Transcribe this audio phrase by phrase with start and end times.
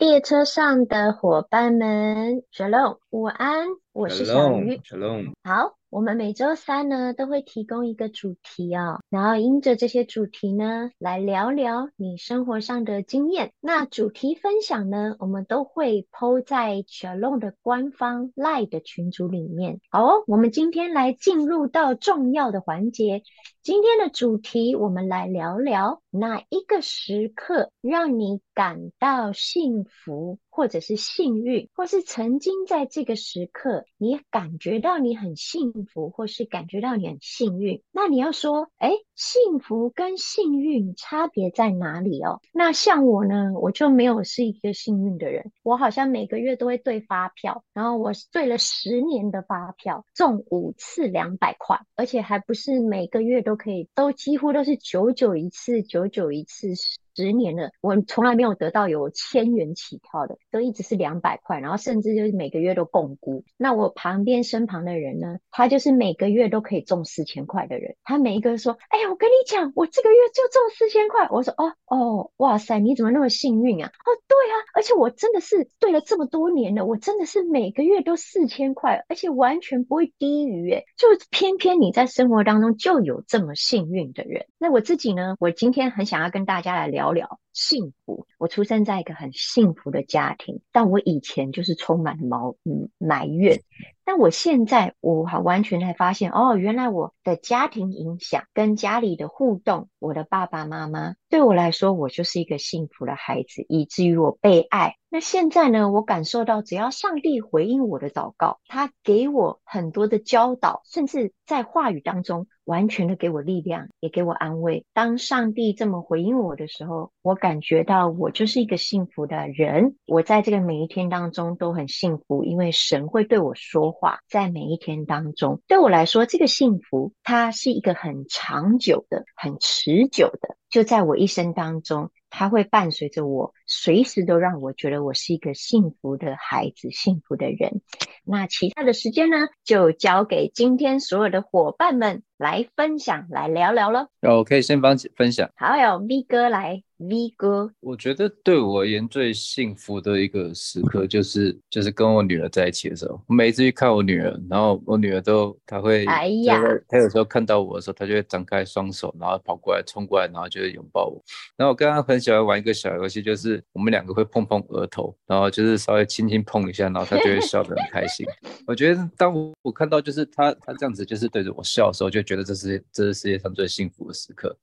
[0.00, 5.76] 列车上的伙伴们，Shalom，午安，我是小鱼，Shalom，好。
[5.90, 13.50] 我们每周三呢都会提供一个主题哦，然后因着这些主题呢来聊聊你生活上的经验。
[13.60, 19.80] 那主题分享呢，我们都会 po 在 Shalom 的官方 Live 的群组里面。
[19.90, 23.24] 好哦，我们今天来进入到重要的环节。
[23.60, 37.82] 今天的主题，我们来聊聊哪一个时刻让你感到幸福，或者是幸运，或是曾经在这个时刻你感觉到你很幸福，或是感觉到你很幸运。
[37.92, 42.40] 那你要说，哎，幸福跟幸运差别在哪里哦？
[42.52, 53.50] 那像我呢，我就没有是一个幸运的人，我好像每个月都会对发票，然后我对了十年的发票，中五次两百块，而且还不是每个月都。
[53.50, 56.68] 都可以，都几乎都是九九一次，九九一次。
[57.14, 63.44] 十年了，我从来没有得到有千元起跳的，都一直是两百块，然后甚至就是每个月都摃龟。
[63.56, 84.46] 那我旁边身旁的人呢，他就是每个月都可以中四千块的人，他每一个说：“哎呀，我跟你讲，我这个月就中四千块。”我说：“哦哦，哇塞，你怎么那么幸运啊？”哦，对啊，而且我真的是对了这么多年了，我真的是每个月都四千块，而且完全不会低于诶，就偏偏你在生活当中就有这么幸运的人。
[84.58, 86.99] 那我自己呢，我今天很想要跟大家来聊。
[87.00, 93.62] 聊聊幸福，我出生在一个很幸福的家庭，但我以前就是充满毛嗯埋怨，
[94.04, 104.96] 但我现在我还完全才发现哦，原来我的家庭影响跟家里的互动，我的爸爸妈妈对我来说，我就是一个幸福的孩子，以至于我被爱。
[105.12, 112.48] 那现在呢，我感受到只要上帝回应我的祷告，他给我很多的教导，甚至在话语当中。
[112.64, 114.86] 完全的给我力量，也给我安慰。
[114.94, 119.96] 当上帝这么回应我的时候，我感觉到我就是一个幸福的人。
[120.06, 124.20] 我在这个每一天当中都很幸福，因为神会对我说话。
[124.28, 130.56] 在每一天当中，对我来说，这个幸福它是一个很长久的、很持久的。
[130.68, 137.80] 就在我一生当中，它会伴随着我，随时都让我觉得我是一个幸福的孩子、幸福的人。
[138.24, 142.22] 那其他的时间呢，就交给今天所有的伙伴们。
[142.38, 144.08] 来分享，来聊聊了。
[144.22, 145.50] 哦，我可以先帮分享。
[145.56, 146.82] 好，有 V 哥来。
[147.00, 153.18] V 哥，我觉得对我而言最幸福的一个时刻，就是就是跟我女儿在一起的时候。
[153.26, 161.22] 我每一次去看我女儿，然后我女儿都她会，哎呀，她有时候看到我的时候，她就会张开双手，然后跑过来，冲过来，然后就会拥抱我。
[161.56, 168.26] 然后我跟她很喜欢玩一个小游戏，就是我们两个会碰碰额头，然后就是稍微轻轻碰一下，然后她就会 笑得很开心。
[168.66, 174.54] 我觉得当我我看到就是她她这样子就是对着我笑的时候，就觉得这是这是世界上最幸福的时刻。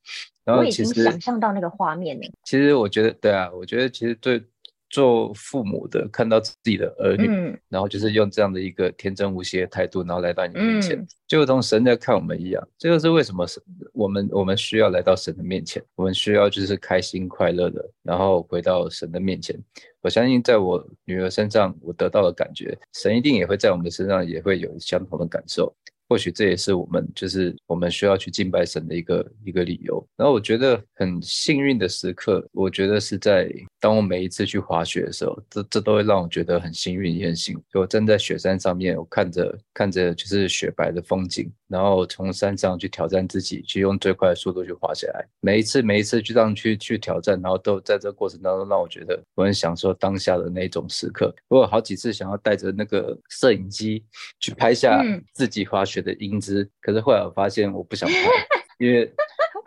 [0.47, 2.24] 然后其实我已经想象到那个画面了。
[2.46, 4.41] 其实我觉得，对啊，我觉得其实对
[4.90, 12.68] 做父母的看到自己的儿女，嗯、然后就是用这样的一个天真无邪的态度，然后来到你面前，嗯、就如同神在看我们一样。
[12.78, 19.62] 这就是为什么神我们我们需要来到神的面前，我们需要就是开心快乐的，然后回到神的面前。
[20.00, 25.75] 我相信在我女儿身上，我得到的感觉，神一定也会在我们的身上也会有相同的感受。
[26.07, 30.06] 或许这也是我们就是我们需要去敬拜神的一个一个理由。
[30.16, 37.62] 然后我觉得很幸运的时刻，我觉得是在当我每一次去滑雪的时候，这这都会让我觉得很幸运也很幸运。
[37.72, 45.28] 就我站在雪山上面，我看着看着就是雪白的风景，然后从山上去挑战自己，去用最快的速度去滑下来。
[45.41, 51.35] 每一次每一次去这样去去挑战，然后都在这个过程当中让我觉得我很享受当下的那种时刻。
[51.50, 54.03] 我有好几次想要带着那个摄影机
[54.40, 55.03] 去拍下
[55.34, 55.97] 自己滑雪。
[55.97, 58.16] 觉得英姿，可是后来我发现我不想拍，
[58.78, 59.12] 因为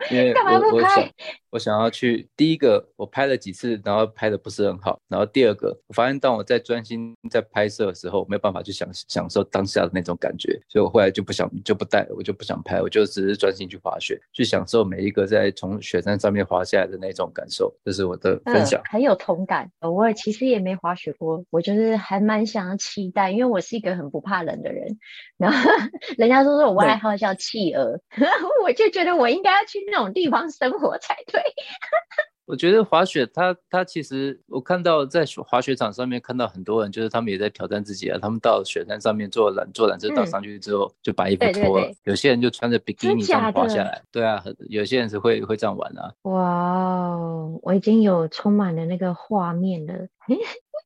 [0.09, 1.09] 因为我我想
[1.51, 18.79] 我想要去第一个，我拍了几次，然后拍的不是很好，然后第二个，我发现当我在专心在拍摄的时候，没有办法去享享受当下的那种感觉，所以我后来就不想就不带，我就不想拍，我就只是专心去滑雪，去享受每一个在从雪山上面滑下来的那种感受，这是我的分享。
[18.79, 24.97] 呃、很有同感，我其实也没滑雪过，我就是还蛮想要期待，因为我是一个很不怕冷的人，
[25.37, 25.57] 然后
[26.17, 27.99] 人家说说我外号叫企鹅，
[28.63, 31.41] 我就觉得我应该要去那种地方生活才对。
[32.47, 38.19] 我觉得滑雪它，它它其实我看到在滑雪场上面看到很多人，就是他们也在挑战自己啊。
[38.21, 41.85] 他们到雪山上面坐缆坐缆车到上去之后，就把衣服脱了。
[41.85, 44.01] 对对对，有些人就穿着比基尼这样滑下来。
[44.11, 46.11] 对啊，有些人是会会这样玩啊。
[46.23, 47.15] 哇，
[47.61, 49.93] 我已经有充满了那个画面了。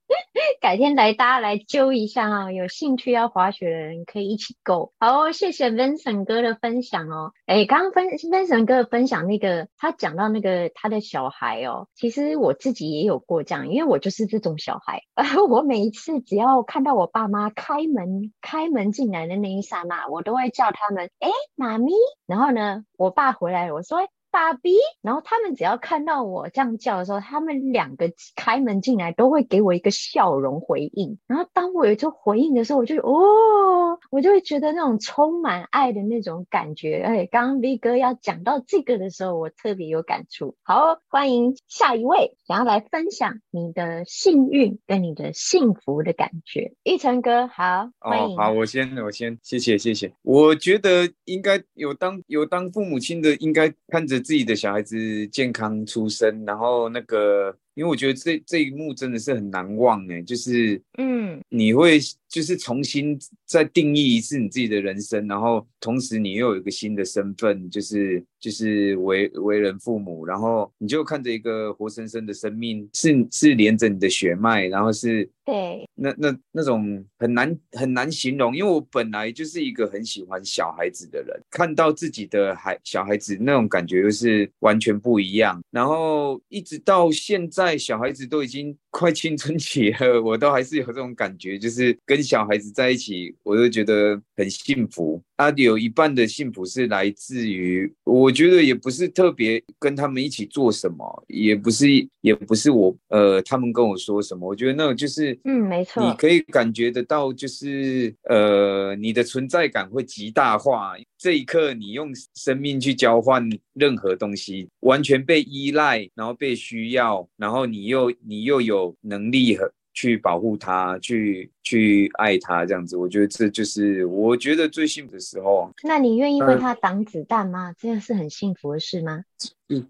[0.62, 2.52] 改天来大家来揪一下啊！
[2.52, 4.94] 有兴趣要滑雪的人可以一起 go。
[5.00, 7.32] 好，谢谢 Vincent 哥的分享哦。
[7.46, 15.02] 哎，刚刚 Vincent 哥分享那个，他讲到那个他的小孩哦，其实我自己也有过这样，因为我就是这种小孩。
[15.50, 21.94] 我每一次只要看到我爸妈开门开门进来的那一刹那，我都会叫他们，哎，妈咪。
[22.28, 24.00] 然后呢，我爸回来，我说。
[24.36, 31.18] 爸比，然后他们只要看到我这样叫的时候，他们两个开门进来都会给我一个笑容回应。
[31.26, 36.98] 然后当我有这回应的时候，我就哦，我就会觉得那种充满爱的那种感觉。
[36.98, 40.58] 哎，刚刚 V 哥要讲到这个的时候，我特别有感触。
[40.64, 46.74] 好，欢迎下一位，想要来分享你的幸运跟你的幸福的感觉。
[46.84, 48.36] 玉成哥，好，欢迎。
[48.36, 50.12] 哦，好，我先，我先，谢谢，谢谢。
[50.24, 54.25] 我觉得应该有当有当父母亲的，应该看着。
[54.26, 75.30] 自己的小孩子健康出生，然后那个，因为我觉得这这一幕真的是很难忘哎，就是，嗯，你会就是重新再定义一次你自己的人生，然后同时你又有一个新的身份，就是就是为为人父母，然后你就看着一个活生生的生命，是是连着你的血脉，然后是。
[75.46, 85.62] 对，那那那种很难很难形容，因为我本来就是一个很喜欢小孩子的人，看到自己的孩小孩子那种感觉又是完全不一样。
[85.70, 95.22] 然后一直到现在，在小孩子都已经快青春期了，我都还是有这种感觉，就是跟小孩子在一起，我都觉得很幸福。
[95.36, 101.88] 啊，有一半的幸福是来自于，我觉得也不是特别跟他们一起做什么，也不是
[102.22, 105.38] 也不是我呃他们跟我说什么，我觉得那种就是。
[105.44, 110.94] 嗯，没错，你可以感觉得到，就是呃，你的存在感会极大化。
[111.18, 125.72] 这一刻，你用生命去交换任何东西，完全被依赖，然后被需要，然后你又你又有能力和去保护他，去去爱他，这样子，我觉得这就是我觉得最幸福的时候。
[125.84, 127.74] 那你愿意为他挡子弹吗？
[127.80, 129.24] 这样是很幸福的事吗？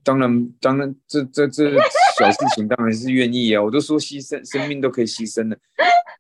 [0.04, 1.72] 当然，当然，这这这
[2.18, 3.62] 小事情当然是愿意啊！
[3.62, 5.58] 我都说牺牲，生命都可以牺牲的。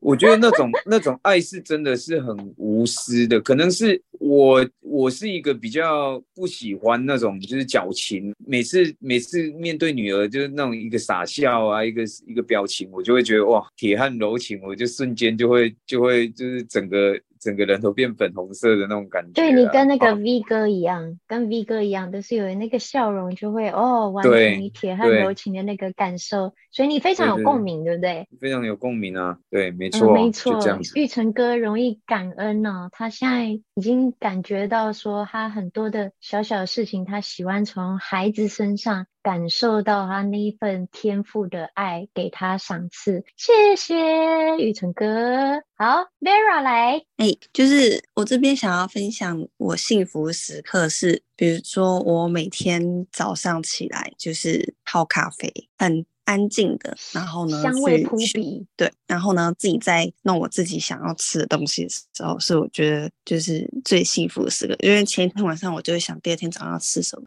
[0.02, 3.40] 我觉得那种那种爱是真的是很无私的。
[3.42, 17.20] 可能是我我是一个比较不喜欢那种就是矫情，每次每次面对女儿就是那种一个傻笑啊，一个一个表情，我就会觉得哇，铁汉柔情，我就瞬间就会就会就是整个。
[17.46, 28.28] 整个人都变粉红色的那种感觉，对，你跟那个 V 哥一样，哦、跟 V 哥一样，都是有那个笑容，就会哦，完成你铁汉柔情的那个感受，所以你非常有共鸣，对，不对？
[28.42, 30.60] 非常有共鸣啊，对，没错，嗯、没错。
[30.96, 39.06] 玉成哥容易感恩呢、哦，他现在已经感觉到说，他很多的小小的事情，他喜欢从孩子身上。
[39.26, 45.64] 感受到他那一份天赋的爱，给他赏赐，谢谢雨辰哥。
[45.76, 67.26] 好，Vera 来，哎、欸，就是我这边想要分享我幸福时刻是，比如说我每天早上起来就是泡咖啡，很安静的，然后呢，香味扑鼻，对，然后呢，自己在弄我自己想要吃的东西的时候，是我觉得就是最幸福的时刻，因为前一天晚上我就会想第二天早上要吃什么，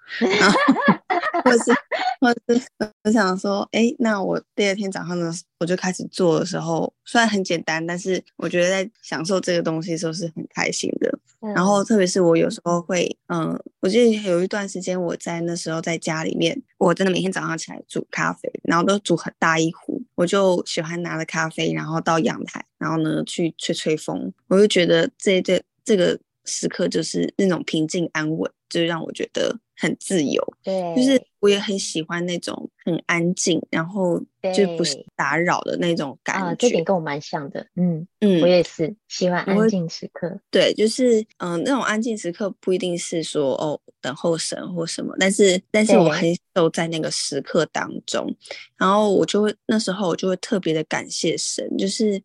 [1.45, 1.73] 或是
[2.21, 11.19] 或是我想说，哎，那我第二天早上呢，我就开始做的时候，虽然很简单，但是我觉得在享受这个东西的时候是很开心的。
[11.41, 29.57] 嗯、然后特别是我有时候会，嗯，我记得有一段时间我在那时候在家里面，我真的每天早上起来煮咖啡，然后都煮很大一壶，我就喜欢拿着咖啡，然后到阳台，然后呢去吹吹风，我就觉得这这这个时刻就是那种平静安稳，就让我觉得。
[29.81, 34.21] 很自由，对，就是我也很喜欢那种很安静，然后
[34.53, 36.47] 就不是打扰的那种感觉。
[36.47, 40.37] 啊，这点跟我蛮像的，嗯嗯，我也是喜欢安静时刻。
[40.51, 48.35] 对，就是嗯、呃，那种安静时刻不一定是说哦等候神或什么，但是但是我很受在那个时刻当中，
[48.77, 52.21] 然后我就会那时候我就会特别的感谢神，就是。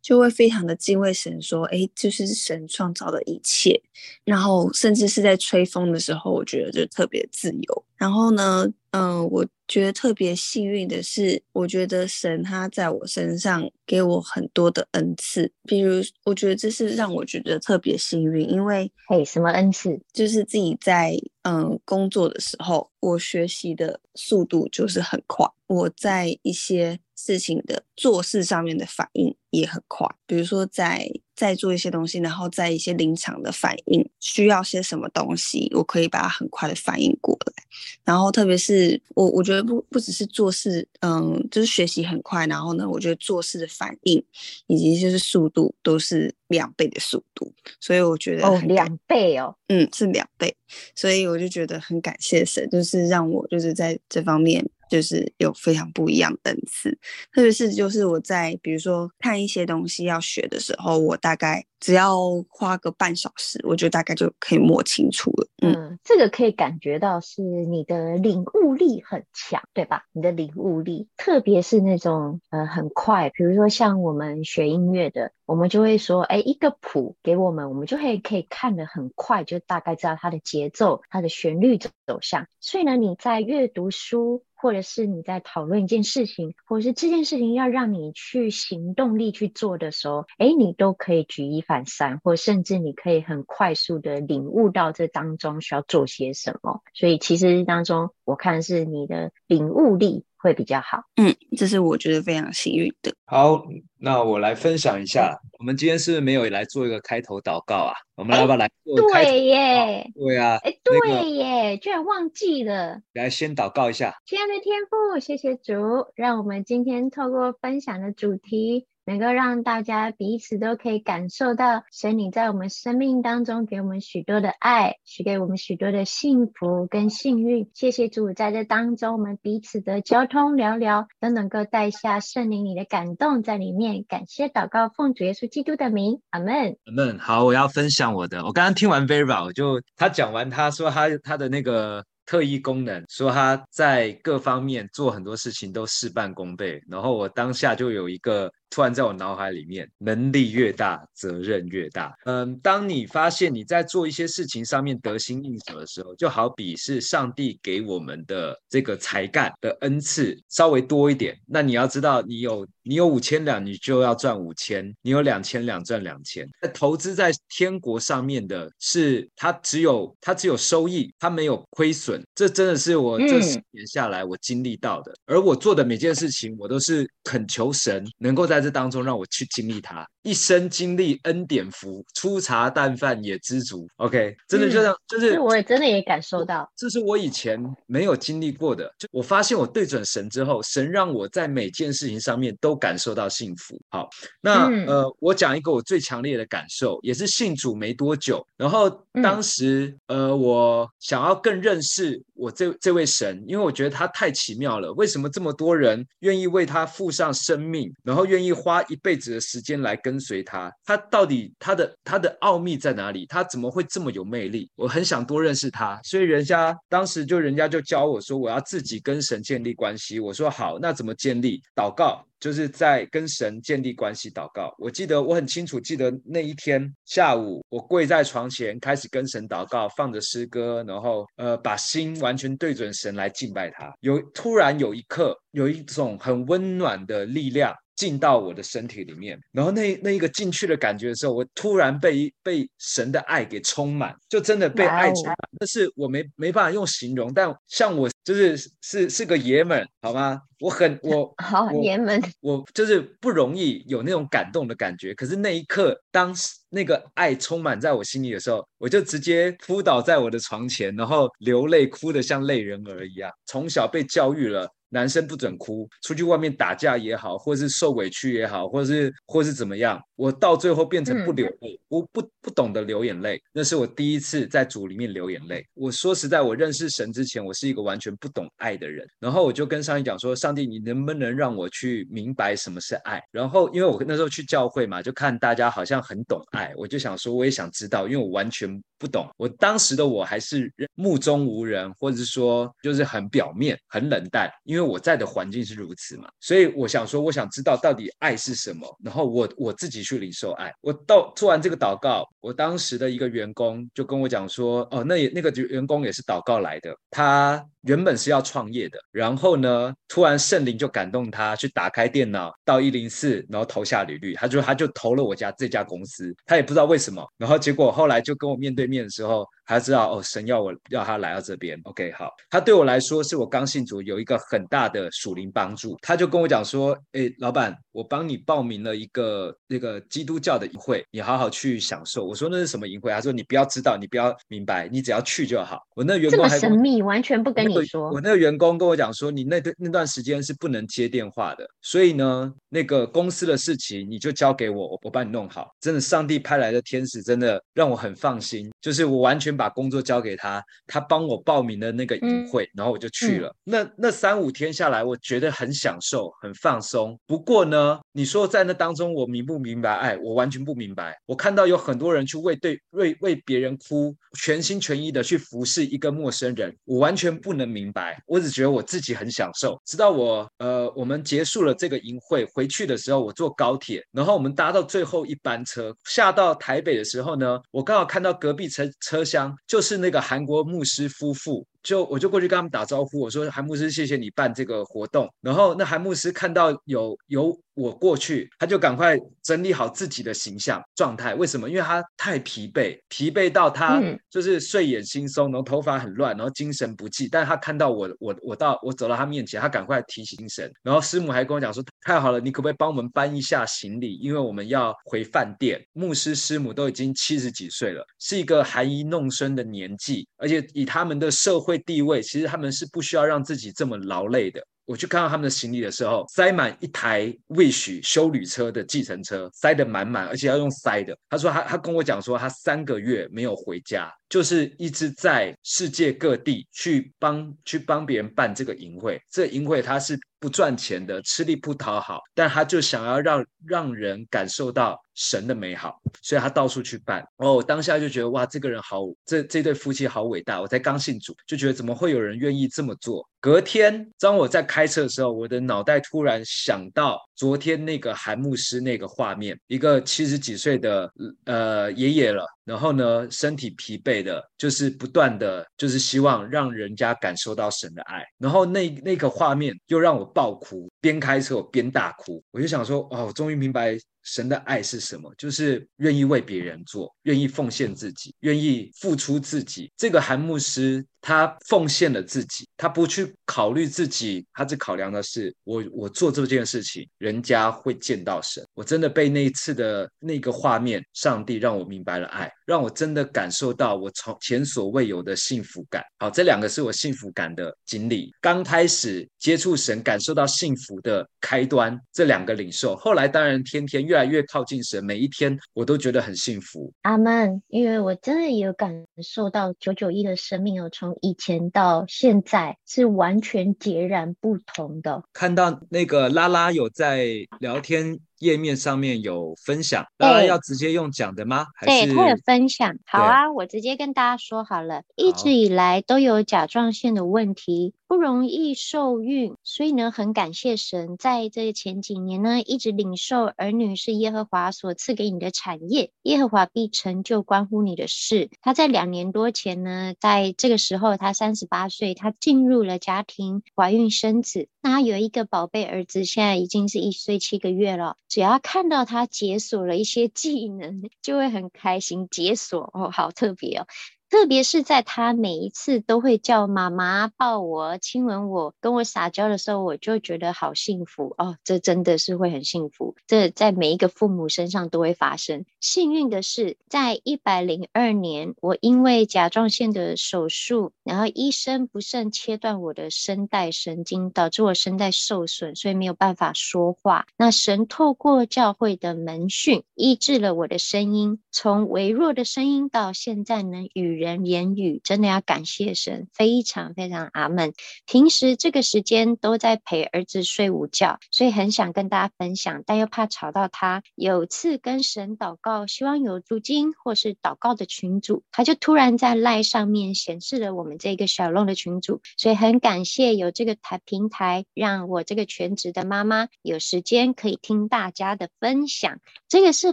[0.00, 3.80] 就会非常的敬畏神，说：“哎，就是神创造的一切。”
[4.24, 7.84] 然后甚至是在吹风的时候，我觉得就特别自由。
[7.96, 15.52] 然后呢，嗯、呃，我觉得特别幸运的是，我觉得神他在我身上给我很多的恩赐。
[15.64, 20.00] 比如，我觉得这是让我觉得特别幸运，因为嘿，什么恩赐？
[20.12, 25.44] 就是自己在嗯、呃、工作的时候，我学习的速度就是很快。
[25.66, 37.64] 我在一些事情的做事上面的反应也很快，比如说在在做一些东西，然后在一些临场的反应需要些什么东西，我可以把它很快的反应过来。
[38.04, 44.24] 然后特别是我，我觉得不不只是做事，嗯，就是学习很快，然后呢，我觉得做事的反应
[44.68, 50.54] 以及就是速度都是两倍的速度，所以我觉得哦，两倍哦，嗯，是两倍，
[50.94, 54.64] 所以我就觉得很感谢神，就是让我就是在这方面。
[54.88, 56.90] 就是有非常不一样的恩赐，
[57.32, 62.16] 特别是就是我在比如说看一些东西要学的时候，我大概只要
[62.48, 65.48] 花个半小时，我就大概就可以摸清楚了。
[65.62, 70.04] 嗯，这个可以感觉到是你的领悟力很强，对吧？
[70.12, 82.46] 你的领悟力，特别是那种呃很快，比如说像我们学音乐的，我们就会说，哎，一个谱给我们，我们就会可以看得很快，就大概知道它的节奏、它的旋律走走向。
[82.60, 84.44] 所以呢，你在阅读书。
[84.60, 96.82] 或者是你在讨论一件事情，或者是这件事情要让你去行动力去做的时候，哎，你都可以举一反三，或甚至你可以很快速的领悟到这当中需要做些什么。
[96.92, 101.02] 所以其实当中，我看是你的领悟力会比较好。
[101.16, 103.12] 嗯，这是我觉得非常幸运的。
[103.26, 103.62] 好，
[103.98, 107.94] 那我来分享一下，我们今天是不是没有来做一个开头祷告啊？
[108.16, 109.30] 我们要不要来做开头？
[109.30, 113.00] 对耶，对啊，哎，对耶，居然忘记了。
[113.12, 114.14] 来，先祷告一下。
[114.26, 118.86] 亲爱的天父，谢谢主，让我们今天透过分享的主题。
[119.08, 127.70] 能够让大家彼此都可以感受到神你在我们生命当中给我们许多的爱，许给我们许多的幸福跟幸运。
[127.72, 134.04] 谢谢主，在这当中我们彼此的交通聊聊都能够带下圣灵你的感动在里面。
[134.06, 136.76] 感谢祷告，奉主耶稣基督的名，阿门。
[136.84, 137.18] 阿门。
[137.18, 138.44] 好，我要分享我的。
[138.44, 142.04] 我刚刚听完 Vera，我就他讲完，他说他他的那个。
[142.30, 152.14] 特异功能，说他在各方面做很多事情都事半功倍，然后我当下就有一个突然在我脑海里面，能力越大，责任越大。
[152.24, 166.48] 嗯，当你发现你在做一些事情上面得心应手的时候，就好比是上帝给我们的这个才干的恩赐稍微多一点，那你要知道，你有你有五千两，你就要赚五千；你有两千两，赚两千。
[166.62, 172.22] 那投资在天国上面的是，它只有它只有收益，它没有亏损。
[172.34, 183.88] 这真的是我这十年下来我经历到的，而我做的每件事情，我都是恳求神能够在这当中让我去经历它，一生经历恩典福，粗茶淡饭也知足。
[183.96, 188.92] OK，真的就这样，就是我也真的也感受到，这是我以前没有经历过的。
[188.98, 193.80] 就我发现我对准神之后，神让我在每件事情上面都感受到幸福。
[193.88, 194.08] 好，
[194.40, 198.88] 那呃，我讲一个我最强烈的感受，也是信主没多久，然后
[199.22, 202.22] 当时呃，我想要更认识。
[202.34, 204.92] 我这这位神，因为我觉得他太奇妙了。
[204.92, 210.72] 为什么这么多人愿意为他付上生命，然后愿意花一辈子的时间来跟随他？
[210.84, 213.26] 他到底他的他的奥秘在哪里？
[213.26, 214.70] 他怎么会这么有魅力？
[214.76, 220.20] 我很想多认识他，所以人家当时就人家就教我说，我要自己跟神建立关系。
[220.20, 221.60] 我说好，那怎么建立？
[221.74, 222.24] 祷告。
[222.40, 224.72] 就是在跟神建立关系祷告。
[224.78, 233.92] 我记得我很清楚，记得那一天下午，我跪在床前开始跟神祷告，放着诗歌，然后呃把心完全对准神来敬拜他。
[234.02, 237.74] 有突然有一刻，有一种很温暖的力量。
[237.98, 245.34] 进到我的身体里面，然后那那一个进去的感觉的时候，我突然被被神的爱给充满，就真的被爱充满。
[245.58, 250.40] 但是我没没办法用形容，但像我就是是是个爷们，好吗？
[250.60, 255.12] 我很我 好爷们，我就是不容易有那种感动的感觉。
[255.14, 256.32] 可是那一刻，当
[256.70, 263.28] 那个爱充满在我心里的时候，我就直接扑倒在我的床前，然后流泪，哭得像泪人儿一样。
[263.46, 264.68] 从小被教育了。
[264.90, 275.64] 男生不准哭，出去外面打架也好，或是受委屈也好，或是或是怎么样，我到最后变成不流泪，嗯、我不不懂得流眼泪，那是我第一次在主里面流眼泪。
[275.74, 279.06] 我说实在，我认识神之前，我是一个完全不懂爱的人。
[279.20, 289.28] 然后我就跟上帝讲说：“上帝，你能不能让我去明白什么是爱？”然后因为我那时候去教会嘛，就看大家好像很懂爱，我就想说我也想知道，因为我完全不懂。
[289.36, 294.77] 我当时的我还是目中无人，或者是说就是很表面、很冷淡，因为。
[294.78, 300.72] 因为我在的环境是如此嘛，所以我想说，我想知道到底爱是什么，然后我我自己去领受爱。
[300.80, 307.60] 我到做完这个祷告，我当时的一个员工就跟我讲说，哦，那也那个员工也是祷告来的，他。
[307.82, 332.24] 原本是要创业的，然后呢，突然圣灵就感动他去打开电脑到一零四，然后投下履历，他就他就投了我家这家公司，他也不知道为什么，然后结果后来就跟我面对面的时候，他知道哦，神要我要他来到这边，OK 好，他对我来说是我刚信主有一个很大的属灵帮助，他就跟我讲说，哎，老板，我帮你报名了一个那个基督教的营会，你好好去享受。
[332.24, 333.10] 我说那是什么营会？
[333.10, 335.82] 他说你不要知道，你不要明白，你只要去就好。
[335.96, 338.08] 我那员工还神秘，完全不跟你说。
[338.12, 345.74] 我那个员工跟我讲说，你那段那段时间是不能接电话的，所以呢，那个公司的事情你就交给我，我我帮你弄好。
[345.80, 353.48] 真的，上帝派来的天使真的让我很放心，就是我完全把工作交给他，他帮我报名了那个营会，嗯、然后我就去了。
[353.48, 357.18] 嗯、那那三五天下来，我觉得很享受，很放松。
[357.26, 360.16] 不过呢，你说在那当中，我明不明白爱？
[360.18, 361.16] 我完全不明白。
[361.26, 368.20] 我看到有很多人去为对为为别人哭，全心全意的去服侍一个陌生人，我完全不能明白。
[368.26, 369.80] 我只觉得我自己很享受。
[369.84, 381.66] 直到我呃，我们结束了这个营会回去的时候，我坐高铁，然后我们搭到最后一班车，下到台北的时候呢，我刚好看到隔壁车车厢就是那个韩国牧师夫妇。
[381.80, 385.32] 就我就过去跟他们打招呼，我说韩牧师，谢谢你办这个活动。
[385.40, 391.32] 然后那韩牧师看到有有我过去，他就赶快整理好自己的形象状态。
[391.36, 391.70] 为什么？
[391.70, 397.28] 因为他太疲惫，疲惫到他就是睡眼惺忪，然后头发很乱，然后精神不济。
[397.28, 400.68] 但是他看到我，我我到我走到他面前，他赶快提起精神。
[400.82, 404.16] 然后师母还跟我讲说，太好了，你可不可以帮我们搬一下行李？
[404.16, 405.80] 因为我们要回饭店。
[405.92, 414.60] 牧师师母都已经七十几岁了，是一个含饴弄孙的年纪，而且以他们的社会地位，其实他们是不需要让自己这么劳累的。
[414.88, 421.14] 我去看到他们的行李的时候，塞满一台 Wish 修旅车的计程车，塞得满满，而且要用塞的。
[421.28, 429.20] 他说他他跟我讲说，他三个月没有回家，就是一直在世界各地去帮去帮别人办这个营会。
[429.30, 437.26] 这个营会他是不赚钱的，吃力不讨好，但他就想要让让人感受到神的美好，所以他到处去办。
[437.38, 440.60] 哦，我当下就觉得哇，这个人好，这这对夫妻好伟大。
[440.60, 443.28] 我才刚信主，就觉得怎么会有人愿意这么做？
[443.40, 451.12] 隔天，当我在开车的时候，我的脑袋突然想到昨天那个韩牧师那个画面，一个七十几岁的
[451.44, 463.98] 呃爷爷了，然后呢，身体疲惫的，就是不断的，就是希望让人家感受到神的爱，然后那那个画面又让我爆哭，边开车我边大哭，我就想说，哦，终于明白。
[464.24, 465.32] 神的爱是什么？
[465.38, 469.90] 就是愿意为别人做，愿意奉献自己，愿意付出自己。
[469.96, 478.62] 这个韩牧师他奉献了自己，他不去考虑自己，他只考量的是我我做这件事情，人家会见到神。
[478.74, 486.04] 我真的被那一次的那个画面，上帝让我明白了爱，让我真的感受到我从前所未有的幸福感。
[486.18, 488.30] 好，这两个是我幸福感的经历。
[488.42, 492.94] 刚开始接触神，感受到幸福的开端，这两个领受。
[492.94, 496.92] 后来当然天天越来越靠近神，每一天我都觉得很幸福。
[497.00, 497.62] 阿门。
[497.68, 505.22] 因为我真的有感受到九九一的生命哦，从以前到现在是完全截然不同的。
[505.32, 508.20] 看到那个拉拉有在聊天。
[508.38, 511.66] 页面上面有分享，当然要直接用讲的吗？
[511.74, 512.96] 还是对，它有分享。
[513.04, 515.02] 好啊，我直接跟大家说好了。
[515.16, 528.48] 一直以来都有甲状腺的问题，不容易受孕，所以呢，很感谢神，在这前几年呢，一直领受儿女是耶和华所赐给你的产业，耶和华必成就关乎你的事。
[528.62, 534.68] 他在两年多前呢，在这个时候，他三十八岁，他进入了家庭，怀孕生子。
[534.80, 538.16] 那他有一个宝贝儿子，现在已经是一岁七个月了。
[538.26, 542.26] 只要看到他解锁了一些技能，就会很开心。
[542.30, 543.86] 解锁哦，好特别哦。
[544.30, 551.56] 特别是在他每一次都会叫妈妈抱我、亲吻我、跟我撒娇的时候，我就觉得好幸福哦。
[551.64, 555.64] 这真的是会很幸福，这在每一个父母身上都会发生。
[555.80, 567.26] 幸运的是，在一百零二年，我因为甲状腺的手术，然后医生不慎切断我的声带神经，导致我声带受损，所以没有办法说话。
[567.36, 577.72] 那神透过教会的门训，医治了我的声音，从微弱的声音到现在能与人言语，真的要感谢神，非常非常阿门。
[578.06, 584.02] 平时这个时间都在陪儿子睡午觉，所以很想跟大家分享，但又怕吵到他。
[584.14, 599.92] 有次跟神祷告，希望有租金或是祷告的群主，他就突然在赖上面显示了我们这个小龙的群主，所以很感谢有这个台平台，让我这个全职的妈妈有时间可以听大家的分享，这个是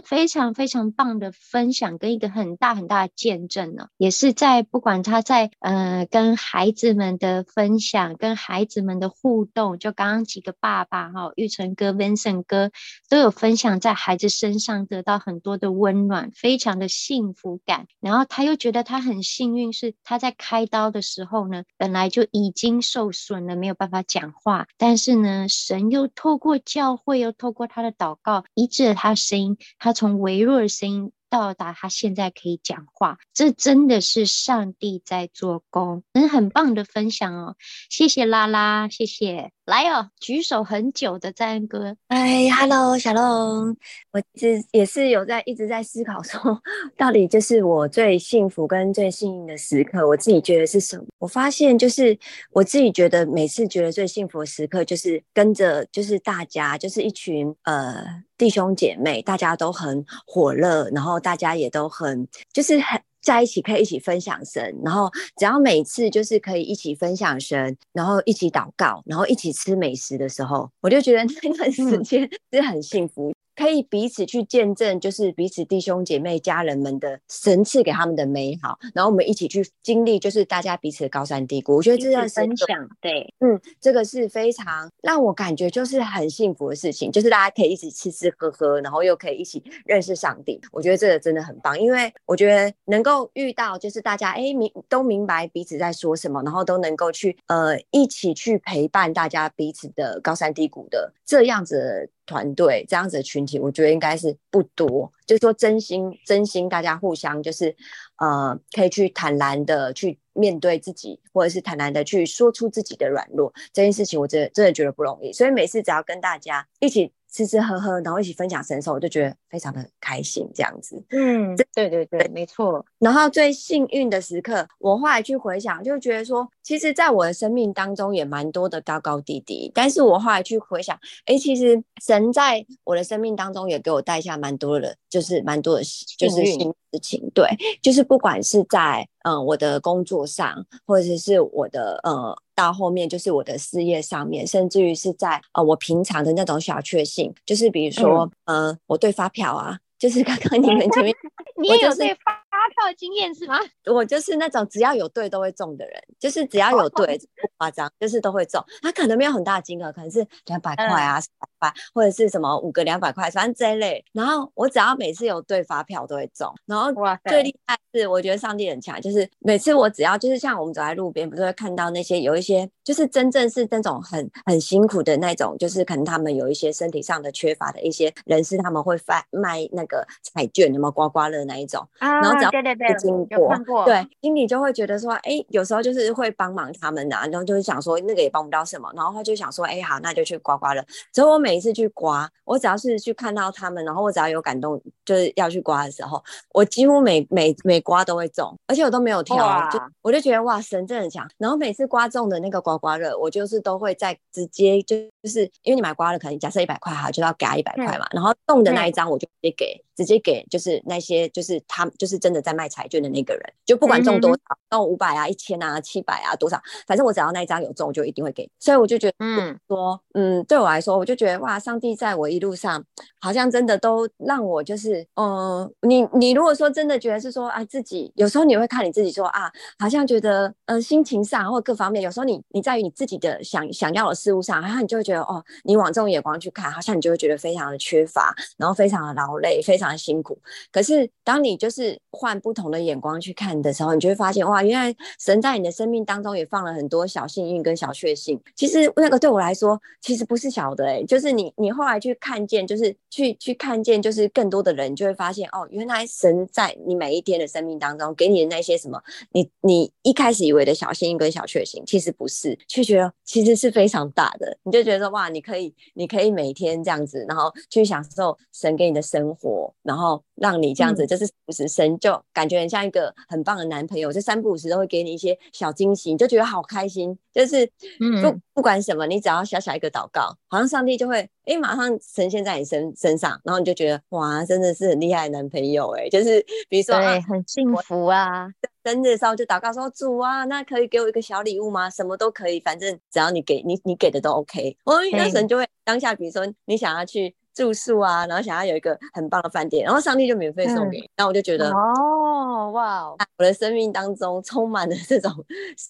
[0.00, 4.36] 非常非常棒的分享跟一个很大很大的见证呢，也是。
[4.36, 12.70] 在不管他在呃跟孩子们的分享，跟孩子们的互动，就刚刚几个爸爸哈，玉成哥、Vincent 哥
[13.08, 17.86] 都有分享，在孩子身上得到很多的温暖，非常的幸福感。
[17.98, 31.12] 然后他又觉得他很幸运，是他在开刀的时候呢，本来就已经受损了，没有办法讲话，但是呢，神又透过教会，又透过他的祷告，医治了他的声音，他从微弱的声音。
[31.36, 37.56] 到达他现在可以讲话，这真的是上帝在做工，嗯，很棒的分享哦，
[37.90, 39.50] 谢谢拉拉，谢谢。
[39.66, 43.76] 来哦，举手很久的赞恩哥，哎，Hello，小龙，
[44.12, 46.62] 我其实也是有在一直在思考说，
[46.96, 51.04] 到底就是我最幸福跟最幸运的时刻，我自己觉得是什么？
[51.18, 52.16] 我发现就是
[52.52, 63.00] 我自己觉得每次觉得最幸福的时刻，就是跟着就是大家，就是一群呃弟兄姐妹，大家都很火热，然后大家也都很就是很。
[63.22, 73.34] 在一起可以一起分享神，然后只要每次就是可以一起分享神，然后一起祷告，然后一起吃美食的时候，我就觉得那段时间 是很幸福。
[73.56, 81.76] 嗯可以彼此去见证，就是彼此弟兄姐妹、家人们的神赐给他们的美好，然后我们一起去经历，就是大家彼此的高山低谷。
[81.76, 90.60] 我觉得这样分享，对，嗯，这个是非常让我感觉就是很幸福的事情，就是大家可以一起吃吃喝喝，然后又可以一起认识上帝。
[90.70, 102.10] 我觉得这个真的很棒，因为我觉得能够遇到就是大家哎明都明白彼此在说什么，然后都能够去呃一起去陪伴大家彼此的高山低谷的这样子。
[102.26, 105.10] 团队这样子的群体，我觉得应该是不多。
[105.24, 107.74] 就是说，真心真心，大家互相就是，
[108.18, 113.52] 呃，可以去坦然的去面对自己，或者是坦然的去说出自己的软弱。
[113.72, 115.32] 这件事情，我真的真的觉得不容易。
[115.32, 117.12] 所以每次只要跟大家一起。
[117.28, 121.02] 吃吃喝喝，然后一起分享神兽，我就觉得非常的开心，这样子。
[121.08, 122.84] 嗯，对对对，没错。
[122.98, 129.72] 然后最幸运的时刻，我后来去回想，就觉得说，其实在我的生命当中也蛮多的高高低低。
[129.74, 135.82] 但是我后来去回想，哎，其实神在我的生命当中也给我带下蛮多的，就是蛮多的，
[136.18, 137.30] 就是新事情。
[137.32, 137.48] 对，
[137.80, 142.36] 就是不管是在嗯我的工作上，或者是我的呃。
[142.56, 151.14] 到后面就是我的事业上面，甚至于是在呃我平常的那种小确幸，就是比如说、嗯、呃我对发票啊，就是刚刚你们前面，
[151.60, 152.32] 你也有对发
[152.74, 153.58] 票的经验是吗？
[153.86, 158.62] 我就是那种只要有对都会中的人，就是只要有对不夸张，就是都会中。
[158.82, 164.04] 他可能没有很大的金额，可能是两百块啊、三百块，或者是什么五个两百块，反正这一类。
[164.12, 166.52] 然后我只要每次有对发票都会中。
[166.66, 166.90] 然后
[167.28, 181.84] 最厉害是我觉得上帝很强，就是每次我只要就是像我们走在路边，不是会看到那些有一些就是真正是那种很很辛苦的那种，就是可能他们有一些身体上的缺乏的一些人士，他们会发卖那个彩券，有没有刮刮乐那一种？
[181.98, 190.84] 啊，然后只要对对对，经过，对，经理就会觉得说，哎、欸，有时候就是会帮忙他们的、啊，然后就是想说那个也帮不到什么，然后他就想说，哎、欸，好，那就去刮刮乐。
[191.12, 196.22] 所以我每一次去刮，我只要是去看到他们，然后我只要有感动，就是要去刮的时候，
[196.52, 199.36] 我几乎每每每刮都会中，而且我都没有挑，
[199.72, 201.28] 就我就觉得哇，神真的很强。
[201.38, 209.82] 然后每次刮中的那个刮刮乐，我就是都会在直接就就是因为你买刮了，可能假设一百块哈，就要给他一百块嘛，然后中的那一张我就直接给。
[209.96, 218.46] 直接给就是那些就是他就是真的在卖彩券的那个人，就不管中多少，中五百啊、一千啊、七百啊多少，反正我只要那一张有中，我就一定会给。
[218.58, 222.84] 所以我就觉得，嗯，说，嗯，对我来说，我就觉得哇，上帝在我一路上
[223.18, 239.96] 好像真的都让我就是，嗯、呃，你你如果说真的觉得是说啊，自己有时候你会看你自己说啊，好像觉得嗯、呃，心情上或各方面，有时候你你在于你自己的想想要的事物上，然后你就会觉得哦，你往这种眼光去看，好像你就会觉得非常的缺乏，然后非常的劳累，非常的。
[240.06, 240.38] 辛苦，
[240.70, 248.40] 可是当你就是换不同的眼光去看的时候，你就会发现哇，原来神在你的生命当中也放了很多小幸运跟小确幸。
[248.54, 259.02] 其实那个对我来说，其实不是小的哎、欸，就是你你后来去看见，就是去去看见，就是更多的人就会发现哦，原来神在你每一天的生命当中给你的那些什么，
[259.32, 264.56] 你你一开始以为的小幸运跟小确幸，其实不是，却觉得其实是非常大的。
[264.62, 269.72] 你就觉得说哇，你可以你可以每天这样子，然后去享受神给你的生活。
[269.82, 277.16] 然后让你这样子，嗯、就是五十神就感觉很像一个很棒的男朋友，就三不五时都会给你一些小惊喜，你就觉得好开心。
[277.32, 286.08] 就是不、嗯、不管什么，你只要小小一个祷告，好像上帝就会哎马上呈现在你身身上，然后你就觉得哇，真的是很厉害的男朋友哎。
[286.08, 288.48] 就是比如说对、啊，很幸福啊。
[288.86, 291.90] 生日的时候就祷告说主啊，那可以给我一个小礼物吗？
[291.90, 294.76] 什么都可以，反正只要你给你你给的都 OK。
[294.84, 297.34] 哦，那神就会当下，比如说你想要去。
[297.56, 301.08] 住宿啊，然后想要有一个很棒的饭店，然后上帝就免费送给你。
[301.16, 305.32] 那、嗯、我就觉得哦，哇，我的生命当中充满了这种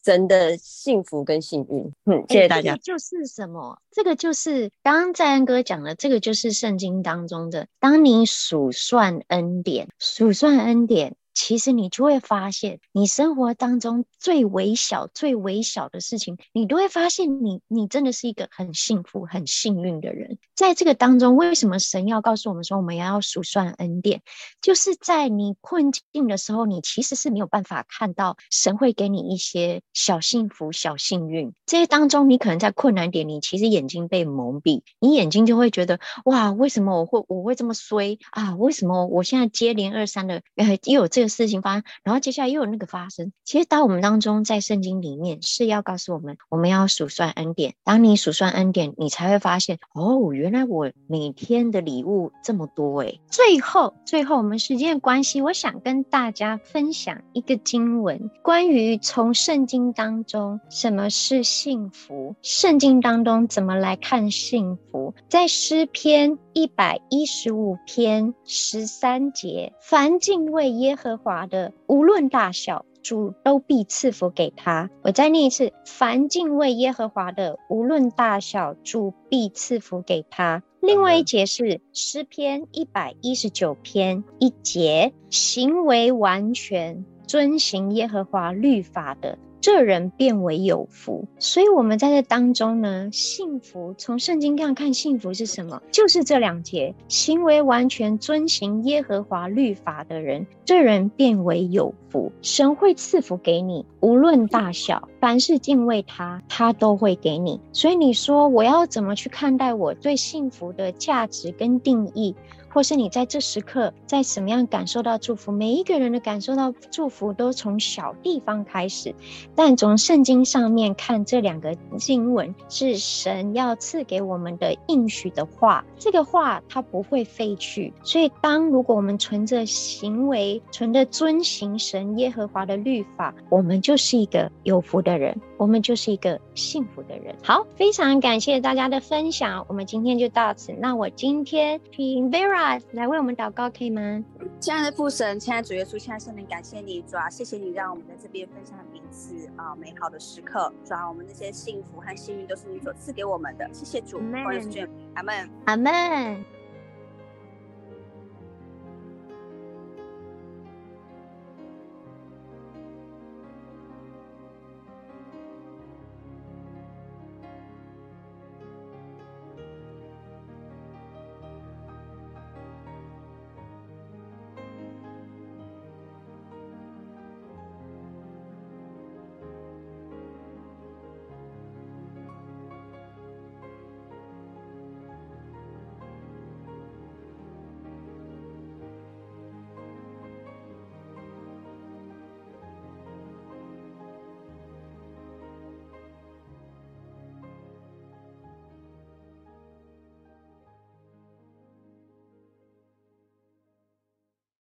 [0.05, 1.83] 神的幸福跟幸运。
[2.05, 2.75] 嗯，谢谢大家。
[2.75, 3.77] 欸、就是什么？
[3.91, 11.17] 这个就是刚刚在安哥讲的，这个就是圣经当中的，当你数算恩典，数算恩典。
[11.37, 20.39] 其实你就会发现，你生活当中最微小、最微小的事情，你都会发现你，你真的是一个很幸福、很幸运的人。
[20.55, 24.23] 在这个当中，为什么神要告诉我们说，我们要数算恩典？
[24.63, 31.53] 就是在你困境的时候，你其实是没有办法看到神会给你一些小幸福、小幸运。
[31.67, 38.57] 这些当中，你可能在困难点，你其实眼睛被蒙蔽，你眼睛就会觉得，哇，为什么我会我会这么衰啊？
[38.57, 41.26] 为什么我现在接连二三的，呃，又有这。
[41.29, 43.33] 事情发生，然后接下来又有那个发生。
[43.45, 47.75] 其实，当我们当中在圣经里面是要告诉我们，我们要数算恩典。
[47.85, 53.21] 当你数算恩典，你才会发现，哦，原来我每天的礼物这么多诶。
[53.31, 66.39] 最后，最后我们时间的关系，我想跟大家分享一个经文，关于从圣经当中什么是幸福，圣经当中怎么来看幸福，在诗篇。
[66.57, 74.91] 一百一十五篇十三节，凡敬畏耶和华的，无论大小，主都必赐福给他。
[75.03, 80.63] 我再念一次：凡敬畏耶和华的，无论大小，主必赐福给他。
[80.81, 89.39] 另外一节是诗篇一百一十九篇一节，行为完全，遵行耶和华律法的。
[89.67, 95.83] 这人便为有福，所以我们在这当中呢，幸福从圣经上看，幸福是什么？
[95.91, 102.31] 就是这两节：行为完全遵行耶和华律法的人，这人便为有福。
[102.43, 107.61] 神会赐福给你，无论大小，凡是敬畏他，他都会给你。
[107.73, 112.37] 所以你说我要怎么去看待我对幸福的价值跟定义？
[112.77, 115.51] 或是你在这时刻在什么样感受到祝福？
[115.51, 119.15] 每一个人的感受到祝福都从小地方开始，
[119.55, 127.91] 但从圣经上面看，这两个经文是神要赐给我们的应许的话，这个话它不会废去。
[128.03, 137.35] 所以，当如果我们存着行为，存着遵行神耶和华的律法，我们就是一个有福的人，我们就是一个幸福的人。
[137.43, 140.75] 好，非常感谢大家的分享，我们今天就到此。
[140.79, 142.66] 那我今天听 Vera。
[142.93, 144.23] 来为我们祷告，可以吗？
[144.59, 154.81] 亲爱的父神，亲爱的主耶稣，亲爱的圣灵，感谢你，主啊，谢谢你让我们在这边分享彼此啊美好的时刻，主啊，我们那些幸福和幸运都是你所赐给我们的，谢谢主，阿门，
[155.15, 156.56] 阿门，阿门。